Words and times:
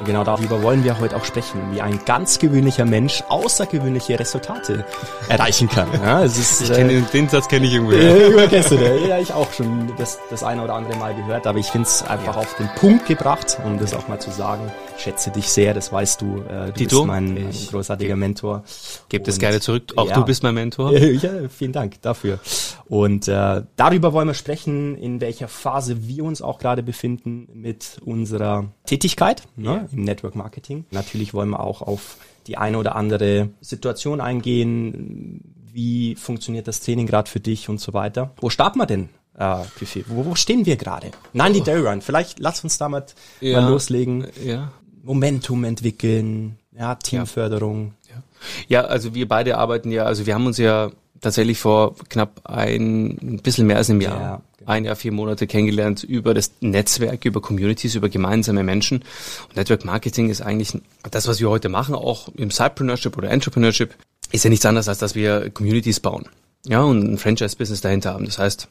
Und 0.00 0.06
genau 0.06 0.24
darüber 0.24 0.60
wollen 0.62 0.82
wir 0.82 0.98
heute 0.98 1.16
auch 1.16 1.24
sprechen, 1.24 1.60
wie 1.72 1.80
ein 1.80 2.00
ganz 2.04 2.40
gewöhnlicher 2.40 2.84
Mensch 2.84 3.22
außergewöhnliche 3.28 4.18
Resultate 4.18 4.84
erreichen 5.28 5.68
kann. 5.68 5.88
Ja, 6.02 6.24
es 6.24 6.36
ist, 6.36 6.62
ich 6.62 6.70
äh, 6.70 7.00
den 7.12 7.28
Satz 7.28 7.48
kenne 7.48 7.66
ich 7.66 7.74
irgendwo. 7.74 7.94
Ja, 8.04 8.46
kennst 8.48 8.72
du 8.72 8.76
den? 8.76 9.08
Ja, 9.08 9.18
ich 9.18 9.32
auch 9.32 9.52
schon 9.52 9.92
das, 9.96 10.18
das 10.30 10.42
eine 10.42 10.62
oder 10.62 10.74
andere 10.74 10.98
Mal 10.98 11.14
gehört, 11.14 11.46
aber 11.46 11.58
ich 11.58 11.66
finde 11.66 11.86
es 11.86 12.02
einfach 12.02 12.34
ja. 12.34 12.40
auf 12.40 12.54
den 12.56 12.68
Punkt 12.76 13.06
gebracht, 13.06 13.58
um 13.64 13.78
das 13.78 13.94
auch 13.94 14.08
mal 14.08 14.18
zu 14.18 14.30
sagen. 14.30 14.70
Ich 14.96 15.04
schätze 15.04 15.30
dich 15.30 15.48
sehr, 15.48 15.74
das 15.74 15.92
weißt 15.92 16.20
du. 16.20 16.42
Äh, 16.48 16.66
du 16.66 16.72
Dito, 16.72 16.96
bist 16.96 17.06
mein, 17.06 17.34
mein 17.34 17.52
großartiger 17.70 18.16
Mentor. 18.16 18.64
Gebt 19.08 19.28
es 19.28 19.38
gerne 19.38 19.60
zurück. 19.60 19.92
Auch 19.96 20.08
ja, 20.08 20.14
du 20.14 20.24
bist 20.24 20.42
mein 20.42 20.54
Mentor. 20.54 20.92
Ja, 20.92 21.30
vielen 21.48 21.72
Dank 21.72 22.02
dafür. 22.02 22.38
Und 22.86 23.28
äh, 23.28 23.62
darüber 23.76 24.12
wollen 24.12 24.28
wir 24.28 24.34
sprechen, 24.34 24.96
in 24.96 25.20
welcher 25.20 25.48
Phase 25.48 26.06
wir 26.06 26.24
uns 26.24 26.42
auch 26.42 26.58
gerade 26.58 26.82
befinden 26.82 27.48
mit 27.54 28.00
unserer 28.04 28.66
Tätigkeit 28.86 29.42
ne, 29.56 29.83
im 29.92 30.02
Network 30.02 30.34
Marketing. 30.34 30.84
Natürlich 30.90 31.34
wollen 31.34 31.50
wir 31.50 31.60
auch 31.60 31.82
auf 31.82 32.16
die 32.46 32.58
eine 32.58 32.78
oder 32.78 32.96
andere 32.96 33.50
Situation 33.60 34.20
eingehen. 34.20 35.40
Wie 35.72 36.14
funktioniert 36.14 36.68
das 36.68 36.80
Training 36.80 37.06
gerade 37.06 37.30
für 37.30 37.40
dich 37.40 37.68
und 37.68 37.80
so 37.80 37.92
weiter? 37.94 38.32
Wo 38.40 38.50
starten 38.50 38.78
wir 38.78 38.86
denn 38.86 39.08
äh, 39.36 39.64
Wo, 40.06 40.24
wo 40.24 40.34
stehen 40.34 40.66
wir 40.66 40.76
gerade? 40.76 41.10
Nein, 41.32 41.52
die 41.52 41.60
Day 41.60 41.78
Run. 41.78 42.00
Vielleicht 42.00 42.38
lass 42.38 42.62
uns 42.62 42.78
damit 42.78 43.14
ja, 43.40 43.60
mal 43.60 43.70
loslegen. 43.70 44.26
Ja. 44.44 44.72
Momentum 45.02 45.64
entwickeln, 45.64 46.58
ja, 46.76 46.94
Teamförderung. 46.94 47.94
Ja. 48.08 48.22
ja, 48.68 48.84
also 48.86 49.14
wir 49.14 49.28
beide 49.28 49.58
arbeiten 49.58 49.90
ja, 49.90 50.04
also 50.04 50.24
wir 50.26 50.34
haben 50.34 50.46
uns 50.46 50.56
ja 50.56 50.90
tatsächlich 51.20 51.58
vor 51.58 51.94
knapp 52.08 52.40
ein, 52.44 53.18
ein 53.20 53.40
bisschen 53.42 53.66
mehr 53.66 53.76
als 53.76 53.90
einem 53.90 54.00
Jahr, 54.00 54.20
ja. 54.20 54.42
Ein 54.66 54.84
Jahr, 54.84 54.96
vier 54.96 55.12
Monate 55.12 55.46
kennengelernt 55.46 56.02
über 56.04 56.34
das 56.34 56.52
Netzwerk, 56.60 57.24
über 57.24 57.40
Communities, 57.40 57.94
über 57.94 58.08
gemeinsame 58.08 58.62
Menschen. 58.62 59.04
Und 59.48 59.56
Network 59.56 59.84
Marketing 59.84 60.30
ist 60.30 60.40
eigentlich 60.40 60.76
das, 61.10 61.26
was 61.26 61.40
wir 61.40 61.50
heute 61.50 61.68
machen, 61.68 61.94
auch 61.94 62.28
im 62.36 62.50
Sidepreneurship 62.50 63.16
oder 63.16 63.30
Entrepreneurship, 63.30 63.94
ist 64.32 64.44
ja 64.44 64.50
nichts 64.50 64.66
anderes, 64.66 64.88
als 64.88 64.98
dass 64.98 65.14
wir 65.14 65.50
Communities 65.50 66.00
bauen. 66.00 66.26
Ja, 66.66 66.82
und 66.82 67.02
ein 67.04 67.18
Franchise-Business 67.18 67.82
dahinter 67.82 68.14
haben. 68.14 68.24
Das 68.24 68.38
heißt, 68.38 68.68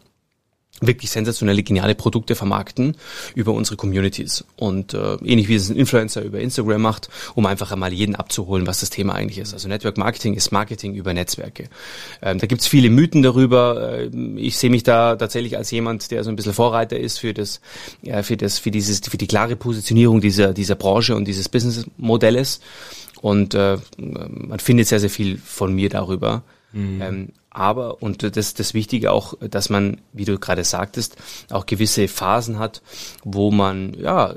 wirklich 0.88 1.12
sensationelle, 1.12 1.64
geniale 1.64 1.96
Produkte 1.96 2.36
vermarkten 2.36 2.96
über 3.36 3.54
unsere 3.54 3.76
Communities. 3.76 4.46
Und 4.56 4.94
äh, 4.94 5.16
ähnlich 5.24 5.48
wie 5.48 5.56
es 5.56 5.70
ein 5.70 5.76
Influencer 5.76 6.22
über 6.22 6.40
Instagram 6.40 6.82
macht, 6.82 7.10
um 7.36 7.46
einfach 7.46 7.72
einmal 7.72 7.94
jeden 7.94 8.16
abzuholen, 8.16 8.68
was 8.68 8.80
das 8.80 8.90
Thema 8.90 9.16
eigentlich 9.16 9.40
ist. 9.40 9.54
Also 9.54 9.68
Network 9.68 9.98
Marketing 9.98 10.34
ist 10.34 10.52
Marketing 10.52 10.96
über 10.96 11.14
Netzwerke. 11.14 11.70
Ähm, 12.22 12.40
da 12.40 12.48
gibt's 12.48 12.68
viele 12.68 12.90
Mythen 12.90 13.22
darüber. 13.22 14.00
Äh, 14.00 14.10
ich 14.38 14.58
sehe 14.58 14.70
mich 14.70 14.84
da 14.84 15.16
tatsächlich 15.16 15.58
als 15.58 15.72
jemand, 15.72 16.12
der 16.12 16.24
so 16.24 16.30
ein 16.30 16.36
bisschen 16.36 16.54
Vorreiter 16.54 17.00
ist 17.00 17.20
für 17.20 17.34
das, 17.34 17.62
äh, 18.04 18.24
für 18.24 18.38
das, 18.38 18.60
für 18.60 18.72
dieses, 18.72 19.00
für 19.00 19.18
die 19.18 19.28
klare 19.28 19.56
Positionierung 19.56 20.22
dieser, 20.22 20.54
dieser 20.54 20.76
Branche 20.76 21.16
und 21.16 21.26
dieses 21.26 21.50
Businessmodells. 21.50 22.60
Und 23.22 23.54
äh, 23.54 23.78
man 23.98 24.60
findet 24.60 24.88
sehr, 24.88 25.00
sehr 25.00 25.10
viel 25.10 25.38
von 25.38 25.74
mir 25.74 25.90
darüber. 25.90 26.44
Mhm. 26.74 27.02
Ähm, 27.02 27.30
aber, 27.50 28.02
und 28.02 28.24
das 28.36 28.54
das 28.56 28.74
Wichtige 28.74 29.12
auch, 29.12 29.36
dass 29.40 29.70
man, 29.70 30.02
wie 30.12 30.26
du 30.26 30.40
gerade 30.40 30.64
sagtest, 30.64 31.16
auch 31.52 31.66
gewisse 31.66 32.08
Phasen 32.08 32.60
hat, 32.60 32.82
wo 33.24 33.52
man, 33.52 33.94
ja, 33.94 34.36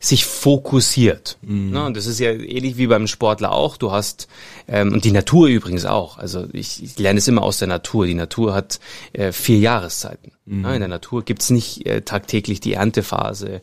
sich 0.00 0.24
fokussiert. 0.24 1.38
Mhm. 1.42 1.70
Ne? 1.70 1.84
Und 1.84 1.96
das 1.96 2.06
ist 2.06 2.18
ja 2.18 2.30
ähnlich 2.30 2.76
wie 2.78 2.86
beim 2.86 3.06
Sportler 3.06 3.52
auch. 3.52 3.76
Du 3.76 3.92
hast, 3.92 4.28
ähm, 4.66 4.92
und 4.92 5.04
die 5.04 5.12
Natur 5.12 5.48
übrigens 5.48 5.84
auch. 5.84 6.18
Also 6.18 6.46
ich, 6.52 6.82
ich 6.82 6.98
lerne 6.98 7.18
es 7.18 7.28
immer 7.28 7.42
aus 7.42 7.58
der 7.58 7.68
Natur. 7.68 8.06
Die 8.06 8.14
Natur 8.14 8.54
hat 8.54 8.80
äh, 9.12 9.32
vier 9.32 9.58
Jahreszeiten. 9.58 10.32
Mhm. 10.46 10.62
Ne? 10.62 10.74
In 10.74 10.80
der 10.80 10.88
Natur 10.88 11.22
gibt's 11.22 11.50
nicht 11.50 11.86
äh, 11.86 12.00
tagtäglich 12.00 12.60
die 12.60 12.74
Erntephase, 12.74 13.60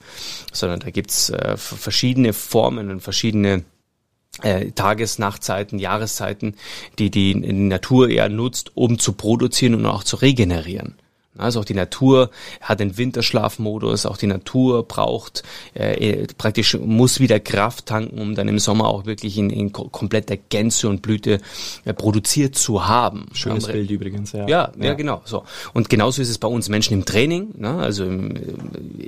sondern 0.54 0.80
da 0.80 0.92
gibt's 0.92 1.30
äh, 1.30 1.58
verschiedene 1.58 2.34
Formen 2.34 2.92
und 2.92 3.02
verschiedene 3.02 3.64
äh, 4.42 4.72
Tages-, 4.72 5.20
Nachtzeiten, 5.20 5.80
Jahreszeiten, 5.80 6.56
die 7.00 7.10
die 7.10 7.36
Natur 7.36 8.10
eher 8.10 8.30
nutzt, 8.30 8.72
um 8.76 9.00
zu 9.00 9.14
produzieren 9.14 9.76
und 9.76 9.86
auch 9.86 10.04
zu 10.04 10.18
regenerieren. 10.18 10.96
Also 11.38 11.60
auch 11.60 11.66
die 11.66 11.74
Natur 11.74 12.30
hat 12.62 12.80
den 12.80 12.98
Winterschlafmodus, 12.98 14.06
auch 14.06 14.18
die 14.18 14.28
Natur 14.28 14.88
braucht 14.88 15.44
äh, 15.74 16.28
praktisch 16.38 16.78
muss 16.78 17.20
wieder 17.20 17.40
Kraft 17.40 17.86
tanken, 17.88 18.20
um 18.20 18.36
dann 18.36 18.48
im 18.48 18.60
Sommer 18.60 18.88
auch 18.88 19.06
wirklich 19.06 19.38
in, 19.38 19.50
in 19.50 19.72
kompletter 19.72 20.38
Gänze 20.38 20.88
und 20.90 21.02
Blüte 21.02 21.40
äh, 21.86 21.94
produziert 21.94 22.56
zu 22.56 22.88
haben. 22.88 23.28
Schönes 23.34 23.66
Andere, 23.66 23.80
Bild 23.80 23.92
übrigens, 23.92 24.32
ja. 24.32 24.48
ja. 24.48 24.72
Ja, 24.80 24.94
genau. 24.94 25.22
So 25.26 25.44
und 25.74 25.90
genauso 25.90 26.22
ist 26.22 26.30
es 26.30 26.38
bei 26.38 26.48
uns 26.48 26.70
Menschen 26.70 26.94
im 26.94 27.06
Training. 27.06 27.54
Ne? 27.58 27.78
Also 27.78 28.06
im, 28.06 28.34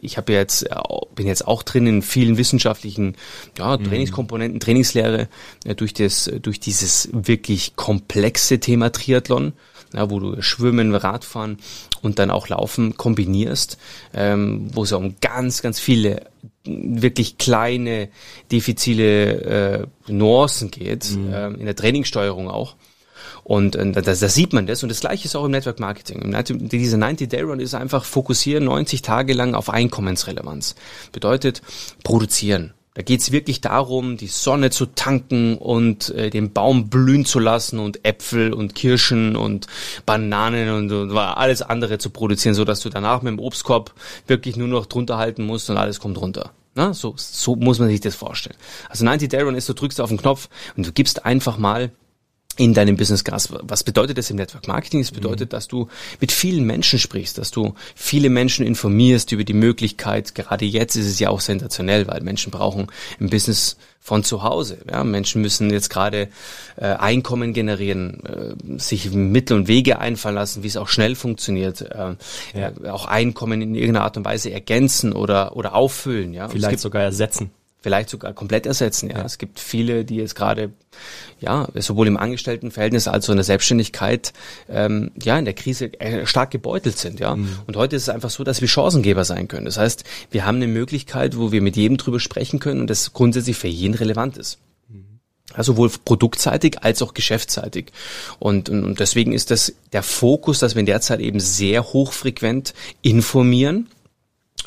ich 0.02 0.18
habe 0.18 0.34
jetzt 0.34 0.68
bin 1.16 1.28
jetzt 1.28 1.48
auch 1.48 1.64
drin 1.64 1.88
in 1.88 2.02
vielen 2.02 2.38
wissenschaftlichen 2.38 3.16
ja, 3.58 3.78
mhm. 3.78 3.84
Trainingskomponenten, 3.86 4.60
Trainingslehre 4.60 5.28
äh, 5.66 5.76
durch 5.76 5.94
das 5.94 6.32
durch 6.42 6.60
dieses 6.60 7.10
wirklich 7.12 7.76
komplexe 7.76 8.60
Thema 8.60 8.92
Triathlon 8.92 9.54
ja, 9.94 10.10
wo 10.10 10.20
du 10.20 10.42
Schwimmen, 10.42 10.96
Radfahren 10.96 11.58
und 12.02 12.20
dann 12.20 12.32
auch 12.32 12.48
Laufen 12.50 12.98
kombinierst, 12.98 13.78
ähm, 14.14 14.68
wo 14.74 14.84
es 14.84 14.92
um 14.92 15.16
ganz, 15.22 15.62
ganz 15.62 15.80
viele 15.80 16.28
wirklich 16.64 17.38
kleine, 17.38 18.10
diffizile 18.52 19.88
äh, 20.08 20.12
Nuancen 20.12 20.72
geht, 20.72 21.12
mhm. 21.12 21.34
äh, 21.34 21.48
in 21.48 21.66
der 21.66 21.76
Trainingssteuerung 21.76 22.50
auch. 22.50 22.76
Und 23.44 23.76
äh, 23.76 23.92
da, 23.92 24.02
da 24.02 24.16
sieht 24.16 24.54
man 24.54 24.68
das. 24.68 24.84
Und 24.84 24.90
das 24.90 25.00
gleiche 25.00 25.26
ist 25.26 25.36
auch 25.36 25.46
im 25.46 25.52
Network 25.52 25.80
Marketing. 25.80 26.36
Diese 26.70 26.98
90-Day-Run 26.98 27.60
ist 27.60 27.74
einfach 27.74 28.06
fokussieren 28.06 28.66
90 28.66 29.02
Tage 29.02 29.34
lang 29.34 29.56
auf 29.56 29.70
Einkommensrelevanz. 29.70 30.76
Bedeutet 31.12 31.62
produzieren. 32.04 32.74
Da 32.96 33.04
geht's 33.04 33.32
wirklich 33.32 33.62
darum, 33.62 34.18
die 34.18 34.28
Sonne 34.28 34.72
zu 34.72 34.88
tanken 34.88 35.58
und 35.58 36.10
äh, 36.10 36.30
den 36.30 36.54
Baum 36.54 36.90
blühen 36.90 37.24
zu 37.24 37.40
lassen 37.40 37.80
und 37.80 38.04
Äpfel 38.04 38.52
und 38.52 38.76
Kirschen 38.76 39.36
und 39.36 39.68
Bananen 40.06 40.70
und, 40.70 40.92
und 40.92 41.18
alles 41.18 41.62
andere 41.62 42.00
zu 42.00 42.10
produzieren, 42.10 42.56
so 42.56 42.66
dass 42.66 42.82
du 42.82 42.90
danach 42.90 43.22
mit 43.22 43.32
dem 43.32 43.40
Obstkorb 43.40 43.94
wirklich 44.28 44.58
nur 44.58 44.68
noch 44.68 44.88
drunter 44.88 45.18
halten 45.18 45.46
musst 45.46 45.70
und 45.70 45.78
alles 45.78 46.00
kommt 46.00 46.20
runter. 46.20 46.52
Na, 46.76 46.94
so, 46.94 47.14
so 47.18 47.56
muss 47.56 47.80
man 47.80 47.90
sich 47.90 48.02
das 48.02 48.16
vorstellen. 48.16 48.58
Also 48.90 49.06
90 49.06 49.30
Day 49.30 49.42
Run 49.42 49.56
ist, 49.56 49.70
du 49.70 49.74
drückst 49.74 50.02
auf 50.02 50.10
den 50.10 50.18
Knopf 50.18 50.50
und 50.76 50.86
du 50.86 50.92
gibst 50.92 51.26
einfach 51.26 51.58
mal 51.58 51.92
in 52.60 52.74
deinem 52.74 52.98
Business 52.98 53.24
Gas. 53.24 53.50
Was 53.52 53.86
bedeutet 53.86 54.18
das 54.18 54.30
im 54.30 54.36
Network 54.36 54.68
Marketing? 54.68 55.00
Es 55.00 55.12
bedeutet, 55.12 55.50
mhm. 55.50 55.52
dass 55.52 55.70
du 55.70 55.88
mit 56.20 56.34
vielen 56.34 56.66
Menschen 56.66 57.00
sprichst, 57.00 57.38
dass 57.38 57.52
du 57.52 57.74
viele 57.96 58.30
Menschen 58.30 58.66
informierst 58.66 59.32
über 59.32 59.46
die 59.46 59.54
Möglichkeit. 59.54 60.36
Gerade 60.36 60.66
jetzt 60.66 60.98
ist 60.98 61.06
es 61.06 61.20
ja 61.20 61.30
auch 61.30 61.40
sensationell, 61.40 62.08
weil 62.08 62.22
Menschen 62.22 62.52
brauchen 62.52 62.88
ein 63.22 63.30
Business 63.30 63.78
von 64.02 64.26
zu 64.26 64.44
Hause. 64.44 64.80
Ja, 64.90 65.06
Menschen 65.06 65.42
müssen 65.42 65.70
jetzt 65.70 65.90
gerade 65.90 66.28
äh, 66.76 66.86
Einkommen 66.86 67.54
generieren, 67.54 68.24
äh, 68.26 68.80
sich 68.80 69.10
Mittel 69.12 69.56
und 69.56 69.68
Wege 69.70 70.00
einfallen 70.00 70.36
lassen, 70.36 70.62
wie 70.62 70.68
es 70.68 70.76
auch 70.76 70.90
schnell 70.90 71.16
funktioniert, 71.16 71.82
äh, 71.82 72.16
ja. 72.54 72.72
äh, 72.84 72.90
auch 72.90 73.06
Einkommen 73.06 73.62
in 73.62 73.74
irgendeiner 73.74 74.04
Art 74.04 74.18
und 74.18 74.26
Weise 74.26 74.52
ergänzen 74.52 75.14
oder 75.14 75.56
oder 75.56 75.76
auffüllen. 75.76 76.34
Ja, 76.34 76.50
vielleicht 76.50 76.80
sogar 76.80 77.04
ersetzen 77.04 77.52
vielleicht 77.82 78.10
sogar 78.10 78.34
komplett 78.34 78.66
ersetzen. 78.66 79.10
Ja. 79.10 79.24
Es 79.24 79.38
gibt 79.38 79.60
viele, 79.60 80.04
die 80.04 80.18
jetzt 80.18 80.36
gerade, 80.36 80.72
ja, 81.40 81.68
sowohl 81.76 82.08
im 82.08 82.18
Angestelltenverhältnis 82.18 83.08
als 83.08 83.28
auch 83.28 83.32
in 83.32 83.38
der 83.38 83.46
Selbstständigkeit, 83.46 84.34
ähm, 84.70 85.12
ja, 85.22 85.40
in 85.40 85.46
der 85.46 85.54
Krise 85.54 85.94
äh, 86.00 86.26
stark 86.26 86.52
gebeutelt 86.52 86.98
sind. 86.98 87.20
Ja. 87.20 87.36
Mhm. 87.36 87.50
Und 87.68 87.78
heute 87.78 87.96
ist 87.96 88.04
es 88.04 88.10
einfach 88.10 88.30
so, 88.30 88.44
dass 88.44 88.62
wir 88.62 88.68
Chancengeber 88.68 89.24
sein 89.24 89.48
können. 89.48 89.66
Das 89.66 89.78
heißt, 89.78 90.04
wir 90.32 90.46
haben 90.46 90.58
eine 90.58 90.68
Möglichkeit, 90.68 91.38
wo 91.38 91.52
wir 91.52 91.62
mit 91.62 91.78
jedem 91.78 91.98
drüber 91.98 92.20
sprechen 92.20 92.60
können 92.60 92.82
und 92.82 92.90
das 92.90 93.14
grundsätzlich 93.14 93.58
für 93.58 93.68
jeden 93.68 93.94
relevant 93.94 94.38
ist. 94.38 94.60
Also 95.54 95.74
sowohl 95.74 95.90
produktseitig 96.06 96.84
als 96.84 97.02
auch 97.02 97.14
geschäftsseitig. 97.14 97.92
Und, 98.38 98.70
und, 98.70 98.84
und 98.84 99.00
deswegen 99.00 99.34
ist 99.34 99.50
das 99.50 99.74
der 99.94 100.04
Fokus, 100.04 100.60
dass 100.60 100.76
wir 100.76 100.80
in 100.82 100.86
der 100.86 101.02
Zeit 101.02 101.20
eben 101.20 101.40
sehr 101.40 101.84
hochfrequent 101.92 102.74
informieren 103.02 103.88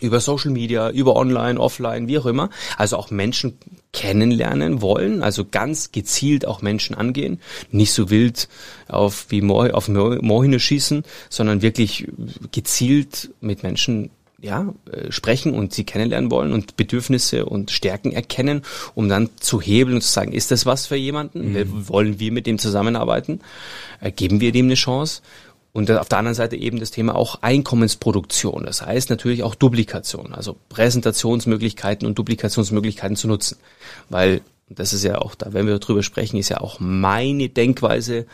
über 0.00 0.20
Social 0.20 0.50
Media, 0.50 0.90
über 0.90 1.16
Online, 1.16 1.60
Offline, 1.60 2.08
wie 2.08 2.18
auch 2.18 2.26
immer. 2.26 2.50
Also 2.76 2.96
auch 2.96 3.10
Menschen 3.10 3.58
kennenlernen 3.92 4.80
wollen, 4.80 5.22
also 5.22 5.44
ganz 5.44 5.92
gezielt 5.92 6.46
auch 6.46 6.62
Menschen 6.62 6.96
angehen, 6.96 7.40
nicht 7.70 7.92
so 7.92 8.10
wild 8.10 8.48
auf 8.88 9.26
wie 9.28 9.42
Moor, 9.42 9.74
auf 9.74 9.88
Moorhühner 9.88 10.58
schießen, 10.58 11.04
sondern 11.28 11.62
wirklich 11.62 12.08
gezielt 12.52 13.30
mit 13.40 13.62
Menschen 13.62 14.10
ja, 14.42 14.74
äh, 14.90 15.12
sprechen 15.12 15.54
und 15.54 15.72
sie 15.72 15.84
kennenlernen 15.84 16.30
wollen 16.30 16.52
und 16.52 16.76
Bedürfnisse 16.76 17.46
und 17.46 17.70
Stärken 17.70 18.12
erkennen, 18.12 18.62
um 18.94 19.08
dann 19.08 19.30
zu 19.38 19.60
hebeln 19.60 19.96
und 19.96 20.02
zu 20.02 20.10
sagen, 20.10 20.32
ist 20.32 20.50
das 20.50 20.66
was 20.66 20.86
für 20.86 20.96
jemanden? 20.96 21.52
Mhm. 21.52 21.88
Wollen 21.88 22.18
wir 22.18 22.32
mit 22.32 22.46
dem 22.46 22.58
zusammenarbeiten? 22.58 23.40
Äh, 24.00 24.10
geben 24.10 24.40
wir 24.40 24.50
dem 24.50 24.66
eine 24.66 24.74
Chance? 24.74 25.22
Und 25.72 25.90
auf 25.90 26.08
der 26.08 26.18
anderen 26.18 26.34
Seite 26.34 26.56
eben 26.56 26.80
das 26.80 26.90
Thema 26.90 27.14
auch 27.14 27.40
Einkommensproduktion. 27.40 28.64
Das 28.66 28.82
heißt 28.82 29.08
natürlich 29.08 29.42
auch 29.42 29.54
Duplikation, 29.54 30.34
also 30.34 30.56
Präsentationsmöglichkeiten 30.68 32.06
und 32.06 32.18
Duplikationsmöglichkeiten 32.18 33.16
zu 33.16 33.26
nutzen. 33.26 33.56
Weil, 34.10 34.42
das 34.68 34.92
ist 34.92 35.02
ja 35.02 35.18
auch, 35.18 35.34
da 35.34 35.54
wenn 35.54 35.66
wir 35.66 35.78
drüber 35.78 36.02
sprechen, 36.02 36.36
ist 36.36 36.50
ja 36.50 36.60
auch 36.60 36.78
meine 36.78 37.48
Denkweise, 37.48 38.26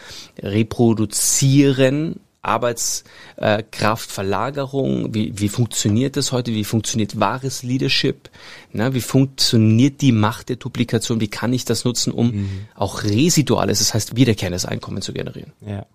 reproduzieren 0.43 2.19
Arbeitskraftverlagerung? 2.48 5.14
Wie, 5.14 5.38
wie 5.38 5.48
funktioniert 5.48 6.16
das 6.16 6.32
heute? 6.32 6.50
Wie 6.52 6.64
funktioniert 6.64 7.20
wahres 7.20 7.62
Leadership? 7.62 8.30
Na, 8.72 8.94
wie 8.94 9.00
funktioniert 9.00 10.00
die 10.00 10.10
Macht 10.12 10.48
der 10.48 10.56
Duplikation? 10.56 11.20
Wie 11.20 11.28
kann 11.28 11.52
ich 11.52 11.64
das 11.64 11.84
nutzen, 11.84 12.12
um 12.12 12.32
mhm. 12.32 12.66
auch 12.74 13.04
residuales, 13.04 13.78
das 13.78 13.94
heißt 13.94 14.16
wiederkehrendes 14.16 14.64
Einkommen 14.64 15.02
zu 15.02 15.12
generieren? 15.12 15.52
Ja. 15.60 15.76
ja. 15.76 15.86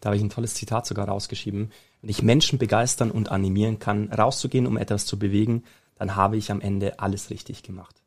Da 0.00 0.08
habe 0.08 0.16
ich 0.16 0.22
ein 0.22 0.30
tolles 0.30 0.54
Zitat 0.54 0.86
sogar 0.86 1.08
rausgeschrieben. 1.08 1.72
Wenn 2.00 2.10
ich 2.10 2.22
Menschen 2.22 2.58
begeistern 2.58 3.10
und 3.10 3.30
animieren 3.30 3.78
kann, 3.78 4.10
rauszugehen, 4.12 4.66
um 4.66 4.76
etwas 4.76 5.06
zu 5.06 5.18
bewegen, 5.18 5.64
dann 5.96 6.16
habe 6.16 6.36
ich 6.36 6.50
am 6.50 6.60
Ende 6.60 6.98
alles 6.98 7.30
richtig 7.30 7.62
gemacht. 7.62 8.02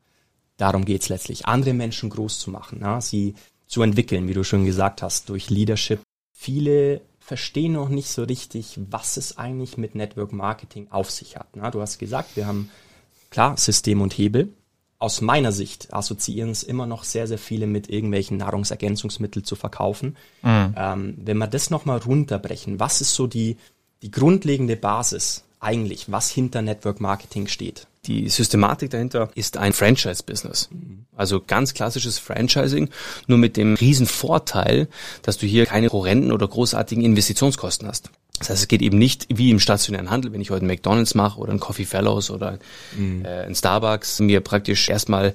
Darum 0.58 0.86
geht's 0.86 1.10
letztlich, 1.10 1.48
andere 1.48 1.74
Menschen 1.74 2.10
groß 2.10 2.40
zu 2.40 2.50
machen, 2.50 2.80
ja, 2.82 3.02
sie 3.02 3.36
zu 3.68 3.82
entwickeln, 3.82 4.28
wie 4.28 4.34
du 4.34 4.44
schon 4.44 4.66
gesagt 4.66 5.02
hast, 5.02 5.30
durch 5.30 5.50
Leadership. 5.50 6.00
Viele 6.32 7.02
verstehen 7.26 7.72
noch 7.72 7.90
nicht 7.90 8.12
so 8.12 8.22
richtig, 8.22 8.80
was 8.92 9.18
es 9.18 9.40
eigentlich 9.40 9.78
mit 9.78 9.96
Network 9.96 10.32
Marketing 10.32 10.92
auf 10.92 11.10
sich 11.10 11.38
hat. 11.38 11.48
Na, 11.56 11.72
du 11.72 11.82
hast 11.82 11.98
gesagt, 11.98 12.36
wir 12.36 12.46
haben 12.46 12.70
klar 13.32 13.58
System 13.58 14.02
und 14.02 14.16
Hebel. 14.16 14.54
Aus 15.00 15.22
meiner 15.22 15.52
Sicht 15.52 15.92
assoziieren 15.92 16.52
es 16.52 16.62
immer 16.62 16.86
noch 16.86 17.04
sehr, 17.04 17.26
sehr 17.26 17.40
viele 17.40 17.66
mit 17.66 17.90
irgendwelchen 17.90 18.38
Nahrungsergänzungsmitteln 18.38 19.44
zu 19.44 19.56
verkaufen. 19.56 20.18
Mhm. 20.44 20.76
Ähm, 20.78 21.18
wenn 21.18 21.40
wir 21.40 21.48
das 21.48 21.72
nochmal 21.72 21.98
runterbrechen, 21.98 22.80
was 22.80 23.02
ist 23.02 23.16
so 23.16 23.26
die, 23.26 23.58
die 24.04 24.12
grundlegende 24.12 24.76
Basis 24.76 25.45
eigentlich, 25.60 26.12
was 26.12 26.30
hinter 26.30 26.62
Network 26.62 27.02
Marketing 27.02 27.48
steht? 27.48 27.88
Die 28.06 28.30
Systematik 28.30 28.92
dahinter 28.92 29.30
ist 29.36 29.58
ein 29.58 29.74
Franchise-Business. 29.74 30.70
Also 31.16 31.42
ganz 31.46 31.74
klassisches 31.74 32.20
Franchising, 32.20 32.90
nur 33.28 33.38
mit 33.38 33.58
dem 33.58 33.74
riesen 33.74 34.06
Vorteil, 34.06 34.88
dass 35.24 35.38
du 35.38 35.48
hier 35.48 35.66
keine 35.66 35.90
horrenden 35.90 36.32
oder 36.32 36.48
großartigen 36.48 37.04
Investitionskosten 37.04 37.88
hast. 37.88 38.12
Das 38.40 38.50
heißt, 38.50 38.62
es 38.64 38.68
geht 38.68 38.82
eben 38.82 38.98
nicht 38.98 39.28
wie 39.30 39.52
im 39.52 39.60
stationären 39.60 40.10
Handel, 40.10 40.34
wenn 40.34 40.42
ich 40.42 40.50
heute 40.50 40.62
einen 40.62 40.68
McDonalds 40.68 41.16
mache 41.16 41.40
oder 41.40 41.52
ein 41.52 41.60
Coffee 41.60 41.86
Fellows 41.86 42.30
oder 42.30 42.60
mhm. 42.98 43.24
äh, 43.24 43.46
ein 43.46 43.56
Starbucks, 43.56 44.20
mir 44.20 44.42
praktisch 44.42 44.90
erstmal, 44.90 45.34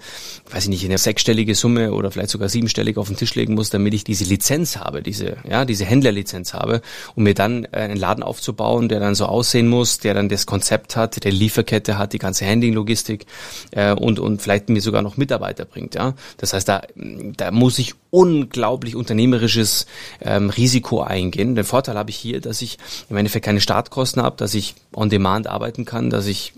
weiß 0.50 0.64
ich 0.64 0.68
nicht, 0.68 0.84
eine 0.84 0.98
sechsstellige 0.98 1.54
Summe 1.54 1.92
oder 1.92 2.10
vielleicht 2.10 2.30
sogar 2.30 2.48
siebenstellig 2.48 2.96
auf 2.96 3.08
den 3.08 3.16
Tisch 3.16 3.34
legen 3.34 3.54
muss, 3.54 3.70
damit 3.70 3.94
ich 3.94 4.04
diese 4.04 4.24
Lizenz 4.24 4.76
habe, 4.76 5.02
diese, 5.02 5.36
ja, 5.48 5.64
diese 5.64 5.84
Händlerlizenz 5.84 6.52
habe, 6.54 6.82
um 7.14 7.24
mir 7.24 7.34
dann 7.34 7.64
äh, 7.64 7.78
einen 7.78 7.96
Laden 7.96 8.22
aufzubauen, 8.22 8.88
der 8.88 9.00
dann 9.00 9.14
so 9.14 9.26
aussehen 9.26 9.68
muss, 9.68 9.98
der 9.98 10.14
dann 10.14 10.28
das 10.28 10.46
Konzept 10.46 10.96
hat, 10.96 11.24
der 11.24 11.32
Lieferkette 11.32 11.98
hat, 11.98 12.12
die 12.12 12.18
ganze 12.18 12.46
Handling-Logistik 12.46 13.26
äh, 13.70 13.92
und, 13.92 14.18
und 14.18 14.42
vielleicht 14.42 14.68
mir 14.68 14.80
sogar 14.80 15.02
noch 15.02 15.16
Mitarbeiter 15.16 15.64
bringt. 15.64 15.94
Ja? 15.94 16.14
Das 16.36 16.52
heißt, 16.52 16.68
da, 16.68 16.82
da 16.94 17.50
muss 17.50 17.78
ich 17.78 17.94
unglaublich 18.10 18.96
unternehmerisches 18.96 19.86
ähm, 20.20 20.50
Risiko 20.50 21.00
eingehen. 21.02 21.54
Den 21.54 21.64
Vorteil 21.64 21.96
habe 21.96 22.10
ich 22.10 22.16
hier, 22.16 22.40
dass 22.40 22.60
ich 22.60 22.78
im 23.08 23.16
Endeffekt 23.16 23.44
keine 23.44 23.60
Startkosten 23.60 24.22
habe, 24.22 24.36
dass 24.36 24.54
ich 24.54 24.74
on 24.92 25.10
demand 25.10 25.46
arbeiten 25.46 25.84
kann, 25.84 26.10
dass 26.10 26.26
ich 26.26 26.52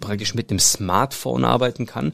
praktisch 0.00 0.34
mit 0.34 0.50
dem 0.50 0.58
Smartphone 0.58 1.44
arbeiten 1.44 1.86
kann. 1.86 2.12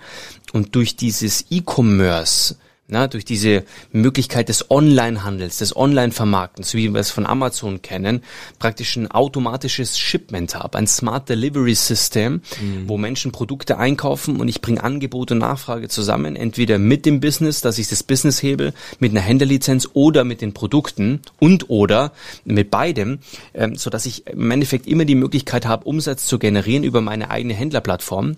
Und 0.53 0.75
durch 0.75 0.97
dieses 0.97 1.47
E-Commerce 1.51 2.57
na, 2.91 3.07
durch 3.07 3.25
diese 3.25 3.65
Möglichkeit 3.93 4.49
des 4.49 4.71
Online-Handels, 4.71 5.59
des 5.59 5.77
Online-Vermarktens, 5.77 6.75
wie 6.75 6.93
wir 6.93 7.01
es 7.01 7.11
von 7.11 7.27
Amazon 7.27 7.83
kennen, 7.83 8.23
praktisch 8.59 8.97
ein 8.97 9.11
automatisches 9.11 9.99
Shipment 9.99 10.55
habe, 10.55 10.79
ein 10.79 10.87
Smart 10.87 11.29
Delivery 11.29 11.75
System, 11.75 12.43
mhm. 12.61 12.89
wo 12.89 12.99
Menschen 12.99 13.33
Produkte 13.33 13.79
einkaufen 13.79 14.41
und 14.41 14.49
ich 14.49 14.61
bringe 14.61 14.83
Angebot 14.83 15.33
und 15.33 15.39
Nachfrage 15.39 15.89
zusammen, 15.89 16.37
entweder 16.37 16.79
mit 16.79 17.07
dem 17.07 17.21
Business, 17.21 17.61
dass 17.61 17.79
ich 17.79 17.89
das 17.89 18.03
Business 18.03 18.43
hebe, 18.43 18.73
mit 18.99 19.13
einer 19.13 19.21
Händlerlizenz 19.21 19.89
oder 19.93 20.25
mit 20.25 20.41
den 20.41 20.53
Produkten 20.53 21.21
und 21.39 21.71
oder 21.71 22.13
mit 22.45 22.71
beidem, 22.71 23.21
ähm, 23.55 23.77
so 23.77 23.91
dass 23.91 24.07
ich 24.07 24.27
im 24.27 24.51
Endeffekt 24.51 24.87
immer 24.87 25.05
die 25.05 25.15
Möglichkeit 25.15 25.67
habe, 25.67 25.85
Umsatz 25.85 26.27
zu 26.27 26.39
generieren 26.39 26.85
über 26.85 27.01
meine 27.01 27.31
eigene 27.31 27.55
Händlerplattform 27.55 28.37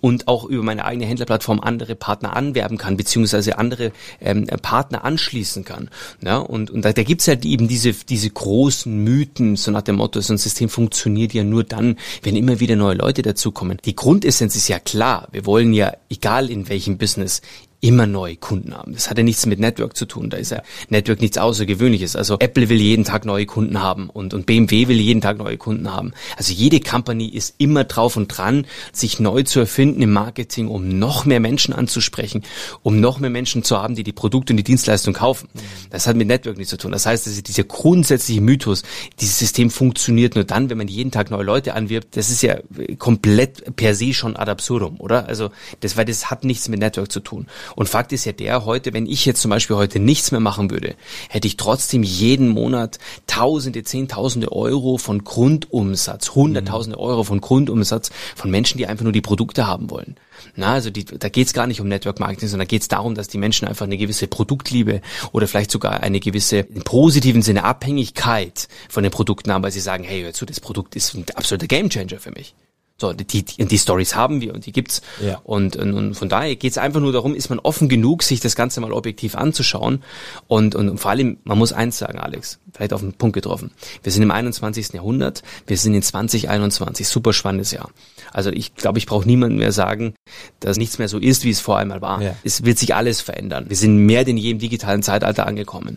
und 0.00 0.28
auch 0.28 0.44
über 0.44 0.62
meine 0.62 0.84
eigene 0.84 1.06
Händlerplattform 1.06 1.60
andere 1.60 1.94
Partner 1.94 2.36
anwerben 2.36 2.78
kann, 2.78 2.96
beziehungsweise 2.96 3.58
andere 3.58 3.92
ähm, 4.20 4.46
Partner 4.62 5.04
anschließen 5.04 5.64
kann. 5.64 5.90
Ja, 6.22 6.38
und, 6.38 6.70
und 6.70 6.84
da, 6.84 6.92
da 6.92 7.02
gibt 7.02 7.20
es 7.20 7.28
halt 7.28 7.44
eben 7.44 7.68
diese, 7.68 7.92
diese 7.92 8.30
großen 8.30 9.02
Mythen, 9.02 9.56
so 9.56 9.70
nach 9.70 9.82
dem 9.82 9.96
Motto, 9.96 10.20
so 10.20 10.34
ein 10.34 10.38
System 10.38 10.68
funktioniert 10.68 11.34
ja 11.34 11.44
nur 11.44 11.64
dann, 11.64 11.96
wenn 12.22 12.36
immer 12.36 12.60
wieder 12.60 12.76
neue 12.76 12.96
Leute 12.96 13.22
dazukommen. 13.22 13.78
Die 13.84 13.96
Grundessenz 13.96 14.56
ist 14.56 14.68
ja 14.68 14.78
klar. 14.78 15.28
Wir 15.32 15.46
wollen 15.46 15.72
ja, 15.72 15.92
egal 16.08 16.50
in 16.50 16.68
welchem 16.68 16.98
Business, 16.98 17.42
immer 17.80 18.06
neue 18.06 18.36
Kunden 18.36 18.74
haben. 18.74 18.92
Das 18.92 19.08
hat 19.08 19.16
ja 19.16 19.24
nichts 19.24 19.46
mit 19.46 19.58
Network 19.58 19.96
zu 19.96 20.06
tun. 20.06 20.30
Da 20.30 20.36
ist 20.36 20.50
ja 20.50 20.62
Network 20.88 21.20
nichts 21.20 21.38
Außergewöhnliches. 21.38 22.14
Also 22.14 22.36
Apple 22.38 22.68
will 22.68 22.80
jeden 22.80 23.04
Tag 23.04 23.24
neue 23.24 23.46
Kunden 23.46 23.82
haben 23.82 24.10
und, 24.10 24.34
und 24.34 24.46
BMW 24.46 24.88
will 24.88 25.00
jeden 25.00 25.20
Tag 25.20 25.38
neue 25.38 25.56
Kunden 25.56 25.92
haben. 25.92 26.12
Also 26.36 26.52
jede 26.52 26.80
Company 26.80 27.26
ist 27.26 27.54
immer 27.58 27.84
drauf 27.84 28.16
und 28.16 28.28
dran, 28.28 28.66
sich 28.92 29.18
neu 29.18 29.42
zu 29.44 29.60
erfinden 29.60 30.02
im 30.02 30.12
Marketing, 30.12 30.68
um 30.68 30.98
noch 30.98 31.24
mehr 31.24 31.40
Menschen 31.40 31.72
anzusprechen, 31.72 32.42
um 32.82 33.00
noch 33.00 33.18
mehr 33.18 33.30
Menschen 33.30 33.62
zu 33.62 33.78
haben, 33.78 33.94
die 33.94 34.04
die 34.04 34.12
Produkte 34.12 34.52
und 34.52 34.58
die 34.58 34.64
Dienstleistung 34.64 35.14
kaufen. 35.14 35.48
Das 35.88 36.06
hat 36.06 36.16
mit 36.16 36.28
Network 36.28 36.58
nichts 36.58 36.70
zu 36.70 36.76
tun. 36.76 36.92
Das 36.92 37.06
heißt, 37.06 37.26
dass 37.26 37.42
dieser 37.42 37.64
grundsätzliche 37.64 38.42
Mythos, 38.42 38.82
dieses 39.20 39.38
System 39.38 39.70
funktioniert 39.70 40.34
nur 40.34 40.44
dann, 40.44 40.68
wenn 40.68 40.78
man 40.78 40.88
jeden 40.88 41.10
Tag 41.10 41.30
neue 41.30 41.44
Leute 41.44 41.74
anwirbt, 41.74 42.16
das 42.16 42.30
ist 42.30 42.42
ja 42.42 42.58
komplett 42.98 43.76
per 43.76 43.94
se 43.94 44.12
schon 44.12 44.36
ad 44.36 44.50
absurdum, 44.50 45.00
oder? 45.00 45.26
Also 45.26 45.50
das, 45.80 45.96
weil 45.96 46.04
das 46.04 46.30
hat 46.30 46.44
nichts 46.44 46.68
mit 46.68 46.80
Network 46.80 47.10
zu 47.10 47.20
tun. 47.20 47.46
Und 47.76 47.88
Fakt 47.88 48.12
ist 48.12 48.24
ja 48.24 48.32
der, 48.32 48.64
heute, 48.64 48.92
wenn 48.92 49.06
ich 49.06 49.24
jetzt 49.26 49.40
zum 49.40 49.50
Beispiel 49.50 49.76
heute 49.76 49.98
nichts 49.98 50.30
mehr 50.30 50.40
machen 50.40 50.70
würde, 50.70 50.94
hätte 51.28 51.46
ich 51.46 51.56
trotzdem 51.56 52.02
jeden 52.02 52.48
Monat 52.48 52.98
Tausende, 53.26 53.82
Zehntausende 53.82 54.52
Euro 54.52 54.98
von 54.98 55.24
Grundumsatz, 55.24 56.34
Hunderttausende 56.34 56.98
mhm. 56.98 57.04
Euro 57.04 57.24
von 57.24 57.40
Grundumsatz 57.40 58.10
von 58.36 58.50
Menschen, 58.50 58.78
die 58.78 58.86
einfach 58.86 59.04
nur 59.04 59.12
die 59.12 59.20
Produkte 59.20 59.66
haben 59.66 59.90
wollen. 59.90 60.16
Na, 60.56 60.72
also 60.72 60.90
die, 60.90 61.04
da 61.04 61.28
geht 61.28 61.46
es 61.46 61.52
gar 61.52 61.66
nicht 61.66 61.80
um 61.80 61.88
Network 61.88 62.20
Marketing, 62.20 62.48
sondern 62.48 62.66
da 62.66 62.70
geht 62.70 62.82
es 62.82 62.88
darum, 62.88 63.14
dass 63.14 63.28
die 63.28 63.38
Menschen 63.38 63.68
einfach 63.68 63.86
eine 63.86 63.98
gewisse 63.98 64.26
Produktliebe 64.26 65.00
oder 65.32 65.46
vielleicht 65.46 65.70
sogar 65.70 66.00
eine 66.00 66.20
gewisse 66.20 66.58
im 66.58 66.82
positiven 66.82 67.42
Sinne 67.42 67.64
Abhängigkeit 67.64 68.68
von 68.88 69.02
den 69.02 69.12
Produkten 69.12 69.52
haben, 69.52 69.62
weil 69.62 69.72
sie 69.72 69.80
sagen, 69.80 70.04
hey, 70.04 70.22
hör 70.22 70.32
zu, 70.32 70.46
das 70.46 70.60
Produkt 70.60 70.96
ist 70.96 71.14
ein 71.14 71.24
absoluter 71.34 71.66
Gamechanger 71.66 72.18
für 72.18 72.30
mich. 72.30 72.54
So, 73.00 73.14
die, 73.14 73.24
die, 73.24 73.44
die 73.44 73.78
Stories 73.78 74.14
haben 74.14 74.42
wir 74.42 74.52
und 74.52 74.66
die 74.66 74.72
gibt's. 74.72 75.00
Ja. 75.24 75.40
Und, 75.42 75.74
und, 75.74 75.94
und 75.94 76.14
von 76.14 76.28
daher 76.28 76.54
geht's 76.54 76.76
einfach 76.76 77.00
nur 77.00 77.12
darum, 77.12 77.34
ist 77.34 77.48
man 77.48 77.58
offen 77.58 77.88
genug, 77.88 78.22
sich 78.22 78.40
das 78.40 78.56
Ganze 78.56 78.82
mal 78.82 78.92
objektiv 78.92 79.36
anzuschauen. 79.36 80.02
Und, 80.48 80.74
und, 80.74 80.90
und 80.90 80.98
vor 80.98 81.10
allem, 81.10 81.38
man 81.44 81.56
muss 81.56 81.72
eins 81.72 81.96
sagen, 81.96 82.18
Alex, 82.18 82.58
vielleicht 82.74 82.92
auf 82.92 83.00
den 83.00 83.14
Punkt 83.14 83.32
getroffen. 83.32 83.70
Wir 84.02 84.12
sind 84.12 84.22
im 84.22 84.30
21. 84.30 84.92
Jahrhundert, 84.92 85.42
wir 85.66 85.78
sind 85.78 85.94
in 85.94 86.02
2021, 86.02 87.08
super 87.08 87.32
spannendes 87.32 87.70
Jahr. 87.70 87.90
Also 88.32 88.50
ich 88.50 88.74
glaube, 88.74 88.98
ich 88.98 89.06
brauche 89.06 89.26
niemandem 89.26 89.60
mehr 89.60 89.72
sagen, 89.72 90.12
dass 90.60 90.76
nichts 90.76 90.98
mehr 90.98 91.08
so 91.08 91.16
ist, 91.16 91.44
wie 91.44 91.50
es 91.50 91.60
vor 91.60 91.78
einmal 91.78 92.02
war. 92.02 92.20
Ja. 92.20 92.36
Es 92.44 92.66
wird 92.66 92.78
sich 92.78 92.94
alles 92.94 93.22
verändern. 93.22 93.64
Wir 93.68 93.76
sind 93.76 93.96
mehr 93.96 94.26
denn 94.26 94.36
je 94.36 94.50
im 94.50 94.58
digitalen 94.58 95.02
Zeitalter 95.02 95.46
angekommen. 95.46 95.96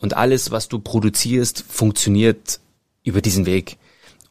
Und 0.00 0.16
alles, 0.16 0.52
was 0.52 0.68
du 0.68 0.78
produzierst, 0.78 1.64
funktioniert 1.68 2.60
über 3.02 3.20
diesen 3.20 3.44
Weg. 3.44 3.76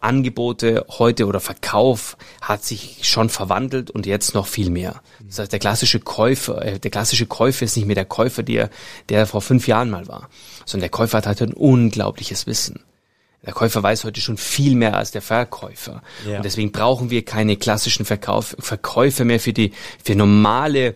Angebote 0.04 0.86
heute 0.90 1.26
oder 1.26 1.40
Verkauf 1.40 2.18
hat 2.42 2.64
sich 2.64 3.00
schon 3.04 3.30
verwandelt 3.30 3.92
und 3.92 4.06
jetzt 4.06 4.34
noch 4.34 4.48
viel 4.48 4.70
mehr. 4.70 5.02
Das 5.26 5.40
heißt, 5.40 5.52
der 5.52 5.60
klassische 5.60 6.00
Käufer, 6.00 6.64
äh, 6.64 6.80
der 6.80 6.92
klassische 6.92 7.26
Käufer 7.26 7.66
ist 7.66 7.76
nicht 7.78 7.86
mehr 7.86 7.96
der 7.96 8.06
Käufer, 8.06 8.44
der, 8.44 8.70
der 9.10 9.26
vor 9.26 9.42
fünf 9.42 9.68
Jahren 9.68 9.90
mal 9.90 10.08
war, 10.08 10.30
sondern 10.66 10.84
der 10.84 10.90
Käufer 10.90 11.20
hat 11.20 11.28
heute 11.28 11.46
ein 11.46 11.54
unglaubliches 11.54 12.48
Wissen. 12.48 12.84
Der 13.46 13.54
Käufer 13.54 13.84
weiß 13.84 14.06
heute 14.06 14.22
schon 14.22 14.38
viel 14.38 14.76
mehr 14.76 14.96
als 14.96 15.12
der 15.12 15.22
Verkäufer. 15.22 16.02
Ja. 16.26 16.38
Und 16.38 16.46
deswegen 16.46 16.72
brauchen 16.72 17.10
wir 17.10 17.26
keine 17.26 17.58
klassischen 17.58 18.06
Verkauf, 18.06 18.56
Verkäufe 18.58 19.26
mehr 19.26 19.40
für 19.40 19.52
die, 19.52 19.74
für 20.04 20.16
normale 20.16 20.96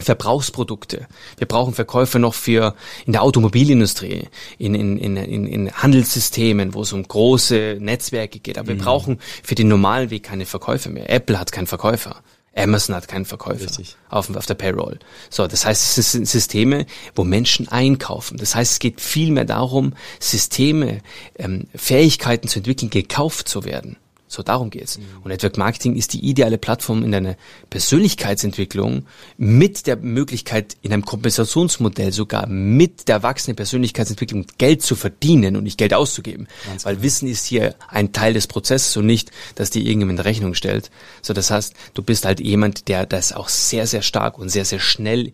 Verbrauchsprodukte. 0.00 1.06
Wir 1.38 1.46
brauchen 1.46 1.74
Verkäufer 1.74 2.18
noch 2.18 2.34
für 2.34 2.74
in 3.06 3.12
der 3.12 3.22
Automobilindustrie, 3.22 4.28
in, 4.58 4.74
in, 4.74 4.98
in, 4.98 5.46
in 5.46 5.72
Handelssystemen, 5.72 6.74
wo 6.74 6.82
es 6.82 6.92
um 6.92 7.02
große 7.02 7.78
Netzwerke 7.80 8.40
geht. 8.40 8.58
Aber 8.58 8.72
mhm. 8.72 8.78
wir 8.78 8.84
brauchen 8.84 9.18
für 9.42 9.54
den 9.54 9.68
normalen 9.68 10.10
Weg 10.10 10.24
keine 10.24 10.46
Verkäufer 10.46 10.90
mehr. 10.90 11.10
Apple 11.10 11.38
hat 11.38 11.52
keinen 11.52 11.66
Verkäufer. 11.66 12.22
Amazon 12.56 12.96
hat 12.96 13.06
keinen 13.06 13.24
Verkäufer 13.24 13.70
auf, 14.08 14.34
auf 14.34 14.46
der 14.46 14.54
Payroll. 14.54 14.98
So, 15.28 15.46
das 15.46 15.64
heißt, 15.64 15.98
es 15.98 16.12
sind 16.12 16.26
Systeme, 16.26 16.86
wo 17.14 17.22
Menschen 17.22 17.68
einkaufen. 17.68 18.38
Das 18.38 18.54
heißt, 18.54 18.72
es 18.72 18.78
geht 18.80 19.00
vielmehr 19.00 19.44
darum, 19.44 19.94
Systeme, 20.18 21.00
ähm, 21.38 21.68
Fähigkeiten 21.74 22.48
zu 22.48 22.58
entwickeln, 22.58 22.90
gekauft 22.90 23.48
zu 23.48 23.64
werden. 23.64 23.96
So 24.30 24.44
darum 24.44 24.70
geht's. 24.70 24.98
Mhm. 24.98 25.04
Und 25.24 25.30
Network 25.30 25.58
Marketing 25.58 25.96
ist 25.96 26.12
die 26.12 26.24
ideale 26.24 26.56
Plattform 26.56 27.02
in 27.02 27.10
deiner 27.10 27.36
Persönlichkeitsentwicklung 27.68 29.06
mit 29.36 29.88
der 29.88 29.96
Möglichkeit, 29.96 30.76
in 30.82 30.92
einem 30.92 31.04
Kompensationsmodell 31.04 32.12
sogar 32.12 32.46
mit 32.46 33.08
der 33.08 33.24
wachsenden 33.24 33.56
Persönlichkeitsentwicklung 33.56 34.46
Geld 34.56 34.82
zu 34.82 34.94
verdienen 34.94 35.56
und 35.56 35.64
nicht 35.64 35.78
Geld 35.78 35.92
auszugeben. 35.92 36.46
Ganz 36.66 36.84
Weil 36.84 36.94
genau. 36.94 37.04
Wissen 37.04 37.28
ist 37.28 37.44
hier 37.44 37.74
ein 37.88 38.12
Teil 38.12 38.32
des 38.32 38.46
Prozesses 38.46 38.96
und 38.96 39.06
nicht, 39.06 39.32
dass 39.56 39.70
dir 39.70 39.82
irgendjemand 39.82 40.20
in 40.20 40.24
Rechnung 40.24 40.54
stellt. 40.54 40.90
So, 41.22 41.34
das 41.34 41.50
heißt, 41.50 41.74
du 41.94 42.02
bist 42.02 42.24
halt 42.24 42.38
jemand, 42.38 42.86
der 42.86 43.06
das 43.06 43.32
auch 43.32 43.48
sehr, 43.48 43.88
sehr 43.88 44.02
stark 44.02 44.38
und 44.38 44.48
sehr, 44.48 44.64
sehr 44.64 44.78
schnell 44.78 45.32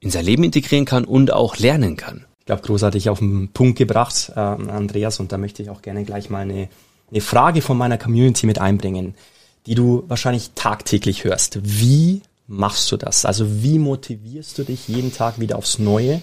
in 0.00 0.10
sein 0.10 0.24
Leben 0.24 0.44
integrieren 0.44 0.84
kann 0.84 1.04
und 1.04 1.32
auch 1.32 1.56
lernen 1.56 1.96
kann. 1.96 2.26
glaube, 2.44 2.62
großartig 2.62 3.10
auf 3.10 3.18
den 3.18 3.48
Punkt 3.48 3.78
gebracht, 3.78 4.32
äh, 4.34 4.40
Andreas. 4.40 5.18
Und 5.20 5.32
da 5.32 5.38
möchte 5.38 5.62
ich 5.62 5.70
auch 5.70 5.82
gerne 5.82 6.04
gleich 6.04 6.30
mal 6.30 6.40
eine, 6.40 6.68
eine 7.10 7.20
Frage 7.20 7.62
von 7.62 7.78
meiner 7.78 7.98
Community 7.98 8.46
mit 8.46 8.60
einbringen, 8.60 9.14
die 9.66 9.74
du 9.74 10.04
wahrscheinlich 10.08 10.50
tagtäglich 10.54 11.24
hörst. 11.24 11.58
Wie 11.62 12.22
machst 12.46 12.90
du 12.90 12.96
das? 12.96 13.24
Also 13.24 13.62
wie 13.62 13.78
motivierst 13.78 14.58
du 14.58 14.64
dich 14.64 14.88
jeden 14.88 15.12
Tag 15.12 15.38
wieder 15.38 15.56
aufs 15.56 15.78
Neue? 15.78 16.22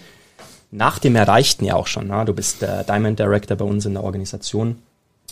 Nach 0.72 1.00
dem 1.00 1.16
Erreichten 1.16 1.66
ja 1.66 1.76
auch 1.76 1.88
schon. 1.88 2.08
Na? 2.08 2.26
Du 2.26 2.34
bist 2.34 2.62
der 2.62 2.84
Diamond 2.84 3.20
Director 3.20 3.56
bei 3.56 3.66
uns 3.66 3.86
in 3.86 3.94
der 3.94 4.04
Organisation 4.04 4.80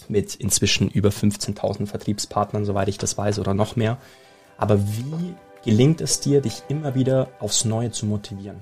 mit 0.07 0.36
inzwischen 0.36 0.89
über 0.89 1.10
15.000 1.10 1.88
Vertriebspartnern, 1.88 2.65
soweit 2.65 2.88
ich 2.88 2.98
das 2.98 3.17
weiß, 3.17 3.39
oder 3.39 3.53
noch 3.53 3.75
mehr. 3.75 3.98
Aber 4.57 4.79
wie 4.79 5.33
gelingt 5.63 6.01
es 6.01 6.19
dir, 6.19 6.41
dich 6.41 6.63
immer 6.67 6.95
wieder 6.95 7.29
aufs 7.39 7.65
Neue 7.65 7.91
zu 7.91 8.05
motivieren? 8.05 8.57